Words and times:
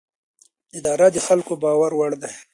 اداره 0.77 1.07
د 1.11 1.17
خلکو 1.27 1.53
د 1.57 1.61
باور 1.63 1.91
وړ 1.95 2.11
وي. 2.21 2.33